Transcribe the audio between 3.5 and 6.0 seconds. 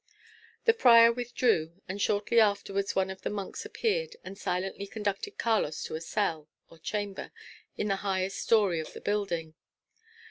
appeared, and silently conducted Carlos to